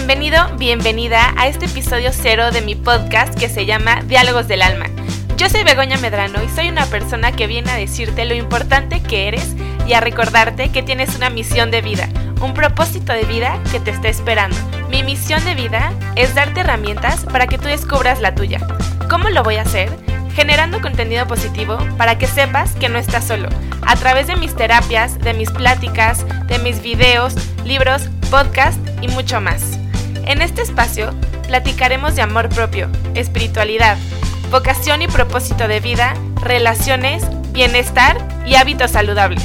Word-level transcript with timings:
Bienvenido, 0.00 0.48
bienvenida 0.56 1.34
a 1.36 1.46
este 1.46 1.66
episodio 1.66 2.10
cero 2.10 2.50
de 2.50 2.62
mi 2.62 2.74
podcast 2.74 3.38
que 3.38 3.50
se 3.50 3.66
llama 3.66 4.00
Diálogos 4.06 4.48
del 4.48 4.62
Alma. 4.62 4.86
Yo 5.36 5.50
soy 5.50 5.62
Begoña 5.62 5.98
Medrano 5.98 6.42
y 6.42 6.48
soy 6.48 6.70
una 6.70 6.86
persona 6.86 7.32
que 7.32 7.46
viene 7.46 7.70
a 7.70 7.76
decirte 7.76 8.24
lo 8.24 8.34
importante 8.34 9.02
que 9.02 9.28
eres 9.28 9.54
y 9.86 9.92
a 9.92 10.00
recordarte 10.00 10.72
que 10.72 10.82
tienes 10.82 11.14
una 11.16 11.28
misión 11.28 11.70
de 11.70 11.82
vida, 11.82 12.08
un 12.40 12.54
propósito 12.54 13.12
de 13.12 13.24
vida 13.24 13.62
que 13.70 13.78
te 13.78 13.90
está 13.90 14.08
esperando. 14.08 14.56
Mi 14.88 15.04
misión 15.04 15.44
de 15.44 15.54
vida 15.54 15.92
es 16.16 16.34
darte 16.34 16.60
herramientas 16.60 17.26
para 17.26 17.46
que 17.46 17.58
tú 17.58 17.68
descubras 17.68 18.20
la 18.22 18.34
tuya. 18.34 18.58
¿Cómo 19.10 19.28
lo 19.28 19.44
voy 19.44 19.56
a 19.56 19.62
hacer? 19.62 19.90
Generando 20.34 20.80
contenido 20.80 21.26
positivo 21.26 21.76
para 21.98 22.16
que 22.16 22.26
sepas 22.26 22.72
que 22.72 22.88
no 22.88 22.98
estás 22.98 23.26
solo, 23.26 23.50
a 23.86 23.94
través 23.96 24.26
de 24.28 24.36
mis 24.36 24.56
terapias, 24.56 25.18
de 25.18 25.34
mis 25.34 25.50
pláticas, 25.50 26.24
de 26.46 26.58
mis 26.58 26.82
videos, 26.82 27.34
libros, 27.64 28.08
podcast 28.30 28.80
y 29.02 29.08
mucho 29.08 29.42
más. 29.42 29.79
En 30.30 30.42
este 30.42 30.62
espacio 30.62 31.10
platicaremos 31.48 32.14
de 32.14 32.22
amor 32.22 32.50
propio, 32.50 32.88
espiritualidad, 33.16 33.98
vocación 34.52 35.02
y 35.02 35.08
propósito 35.08 35.66
de 35.66 35.80
vida, 35.80 36.14
relaciones, 36.40 37.24
bienestar 37.50 38.16
y 38.46 38.54
hábitos 38.54 38.92
saludables. 38.92 39.42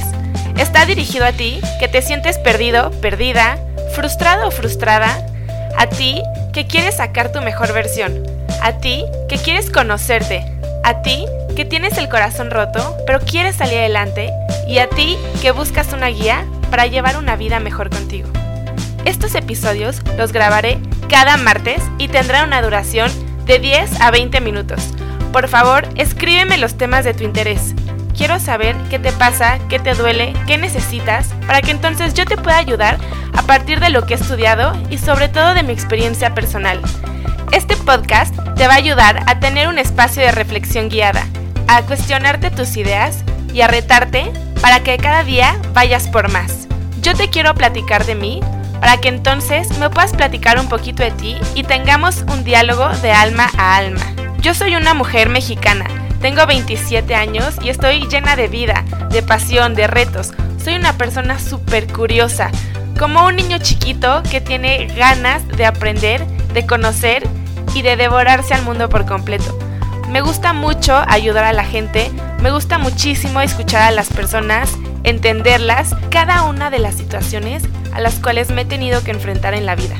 Está 0.59 0.85
dirigido 0.85 1.25
a 1.25 1.31
ti 1.31 1.59
que 1.79 1.87
te 1.87 2.03
sientes 2.03 2.37
perdido, 2.37 2.91
perdida, 3.01 3.57
frustrado 3.95 4.47
o 4.47 4.51
frustrada, 4.51 5.25
a 5.75 5.87
ti 5.87 6.21
que 6.53 6.67
quieres 6.67 6.97
sacar 6.97 7.31
tu 7.31 7.41
mejor 7.41 7.73
versión, 7.73 8.23
a 8.61 8.73
ti 8.73 9.05
que 9.27 9.39
quieres 9.39 9.71
conocerte, 9.71 10.45
a 10.83 11.01
ti 11.01 11.25
que 11.55 11.65
tienes 11.65 11.97
el 11.97 12.09
corazón 12.09 12.51
roto 12.51 12.95
pero 13.07 13.21
quieres 13.21 13.55
salir 13.55 13.79
adelante 13.79 14.31
y 14.67 14.77
a 14.77 14.87
ti 14.87 15.17
que 15.41 15.49
buscas 15.49 15.93
una 15.93 16.09
guía 16.09 16.45
para 16.69 16.85
llevar 16.85 17.17
una 17.17 17.35
vida 17.35 17.59
mejor 17.59 17.89
contigo. 17.89 18.29
Estos 19.05 19.35
episodios 19.35 20.01
los 20.17 20.31
grabaré 20.31 20.79
cada 21.09 21.37
martes 21.37 21.81
y 21.99 22.07
tendrán 22.07 22.47
una 22.47 22.63
duración 22.63 23.11
de 23.45 23.59
10 23.59 24.01
a 24.01 24.09
20 24.09 24.41
minutos. 24.41 24.81
Por 25.31 25.47
favor, 25.47 25.87
escríbeme 25.95 26.57
los 26.57 26.75
temas 26.75 27.05
de 27.05 27.13
tu 27.13 27.23
interés. 27.23 27.75
Quiero 28.17 28.39
saber 28.39 28.75
qué 28.89 28.97
te 28.97 29.11
pasa, 29.11 29.59
qué 29.69 29.77
te 29.77 29.93
duele, 29.93 30.33
qué 30.47 30.57
necesitas, 30.57 31.27
para 31.45 31.61
que 31.61 31.69
entonces 31.69 32.15
yo 32.15 32.25
te 32.25 32.37
pueda 32.37 32.57
ayudar 32.57 32.97
a 33.37 33.43
partir 33.43 33.79
de 33.79 33.89
lo 33.89 34.05
que 34.05 34.15
he 34.15 34.17
estudiado 34.17 34.73
y 34.89 34.97
sobre 34.97 35.29
todo 35.29 35.53
de 35.53 35.61
mi 35.61 35.73
experiencia 35.73 36.33
personal. 36.33 36.81
Este 37.51 37.77
podcast 37.77 38.33
te 38.55 38.67
va 38.67 38.73
a 38.73 38.77
ayudar 38.77 39.23
a 39.27 39.39
tener 39.39 39.67
un 39.67 39.77
espacio 39.77 40.23
de 40.23 40.31
reflexión 40.31 40.89
guiada, 40.89 41.27
a 41.67 41.83
cuestionarte 41.83 42.49
tus 42.49 42.75
ideas 42.75 43.23
y 43.53 43.61
a 43.61 43.67
retarte 43.67 44.31
para 44.61 44.81
que 44.81 44.97
cada 44.97 45.23
día 45.23 45.59
vayas 45.73 46.07
por 46.07 46.31
más. 46.31 46.67
Yo 47.01 47.13
te 47.13 47.29
quiero 47.29 47.53
platicar 47.53 48.05
de 48.05 48.15
mí 48.15 48.41
para 48.79 48.97
que 48.97 49.09
entonces 49.09 49.77
me 49.79 49.89
puedas 49.89 50.13
platicar 50.13 50.59
un 50.59 50.69
poquito 50.69 51.03
de 51.03 51.11
ti 51.11 51.37
y 51.53 51.63
tengamos 51.63 52.23
un 52.31 52.43
diálogo 52.43 52.89
de 53.01 53.11
alma 53.11 53.49
a 53.57 53.77
alma. 53.77 54.01
Yo 54.39 54.53
soy 54.53 54.75
una 54.75 54.93
mujer 54.93 55.29
mexicana, 55.29 55.85
tengo 56.21 56.45
27 56.45 57.13
años 57.15 57.55
y 57.61 57.69
estoy 57.69 58.07
llena 58.07 58.35
de 58.35 58.47
vida, 58.47 58.83
de 59.09 59.21
pasión, 59.21 59.75
de 59.75 59.87
retos. 59.87 60.31
Soy 60.63 60.75
una 60.75 60.93
persona 60.93 61.39
súper 61.39 61.91
curiosa, 61.91 62.49
como 62.97 63.25
un 63.25 63.35
niño 63.35 63.57
chiquito 63.59 64.23
que 64.29 64.41
tiene 64.41 64.87
ganas 64.95 65.47
de 65.49 65.65
aprender, 65.65 66.25
de 66.53 66.65
conocer 66.65 67.27
y 67.73 67.81
de 67.81 67.97
devorarse 67.97 68.53
al 68.53 68.63
mundo 68.63 68.89
por 68.89 69.05
completo. 69.05 69.57
Me 70.09 70.21
gusta 70.21 70.53
mucho 70.53 70.95
ayudar 71.07 71.43
a 71.43 71.53
la 71.53 71.65
gente, 71.65 72.11
me 72.41 72.51
gusta 72.51 72.77
muchísimo 72.77 73.41
escuchar 73.41 73.83
a 73.83 73.91
las 73.91 74.09
personas, 74.09 74.71
entenderlas, 75.03 75.95
cada 76.09 76.43
una 76.43 76.69
de 76.69 76.79
las 76.79 76.95
situaciones 76.95 77.63
a 77.93 77.99
las 77.99 78.15
cuales 78.19 78.51
me 78.51 78.61
he 78.61 78.65
tenido 78.65 79.03
que 79.03 79.11
enfrentar 79.11 79.53
en 79.53 79.65
la 79.65 79.75
vida. 79.75 79.95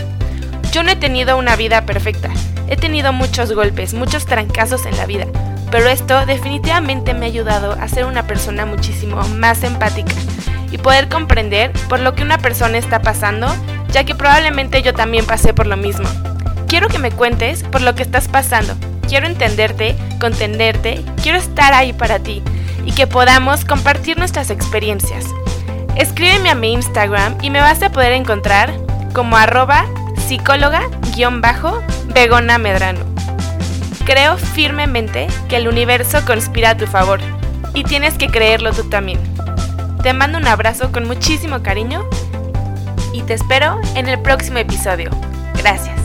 Yo 0.72 0.84
no 0.84 0.92
he 0.92 0.96
tenido 0.96 1.38
una 1.38 1.56
vida 1.56 1.86
perfecta, 1.86 2.30
he 2.68 2.76
tenido 2.76 3.14
muchos 3.14 3.54
golpes, 3.54 3.94
muchos 3.94 4.26
trancazos 4.26 4.86
en 4.86 4.98
la 4.98 5.06
vida, 5.06 5.26
pero 5.72 5.88
esto 5.90 6.26
definitivamente 6.26 7.14
me 7.14 7.26
ha 7.26 7.30
ayudado 7.30 7.74
a 7.74 7.88
ser 7.88 8.06
una 8.06 8.28
persona 8.28 8.66
muchísimo 8.66 9.22
más 9.30 9.64
empática 9.64 10.14
y 10.72 10.78
poder 10.78 11.08
comprender 11.08 11.72
por 11.88 12.00
lo 12.00 12.16
que 12.16 12.24
una 12.24 12.38
persona 12.38 12.78
está 12.78 13.02
pasando, 13.02 13.48
ya 13.92 14.04
que 14.04 14.16
probablemente 14.16 14.82
yo 14.82 14.94
también 14.94 15.26
pasé 15.26 15.54
por 15.54 15.68
lo 15.68 15.78
mismo. 15.78 16.08
Quiero 16.68 16.90
que 16.90 17.00
me 17.00 17.12
cuentes 17.12 17.64
por 17.64 17.82
lo 17.82 17.96
que 17.96 18.04
estás 18.04 18.28
pasando, 18.28 18.76
quiero 19.08 19.28
entenderte, 19.28 19.96
contenderte, 20.20 21.04
quiero 21.22 21.38
estar 21.38 21.74
ahí 21.74 21.94
para 21.94 22.20
ti 22.20 22.44
y 22.86 22.92
que 22.92 23.08
podamos 23.08 23.66
compartir 23.66 24.18
nuestras 24.18 24.50
experiencias. 24.50 25.26
Escríbeme 25.96 26.50
a 26.50 26.56
mi 26.56 26.74
Instagram 26.74 27.38
y 27.42 27.50
me 27.50 27.62
vas 27.62 27.82
a 27.82 27.92
poder 27.92 28.14
encontrar 28.14 28.74
como 29.14 29.38
arroba 29.38 29.86
psicóloga-begona 30.28 32.58
medrano. 32.58 33.06
Creo 34.06 34.38
firmemente 34.38 35.28
que 35.50 35.58
el 35.58 35.68
universo 35.68 36.20
conspira 36.26 36.72
a 36.72 36.78
tu 36.78 36.86
favor 36.86 37.20
y 37.74 37.84
tienes 37.84 38.16
que 38.16 38.28
creerlo 38.28 38.72
tú 38.72 38.88
también. 38.90 39.20
Te 40.04 40.14
mando 40.14 40.38
un 40.38 40.48
abrazo 40.48 40.92
con 40.92 41.08
muchísimo 41.08 41.64
cariño 41.64 42.04
y 43.14 43.24
te 43.24 43.34
espero 43.34 43.80
en 43.96 44.08
el 44.08 44.22
próximo 44.22 44.60
episodio. 44.60 45.10
Gracias. 45.56 46.05